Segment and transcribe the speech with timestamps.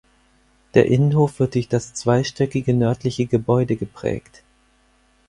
[0.73, 4.41] Der Innenhof wird durch das zweistöckige nördliche Gebäude geprägt.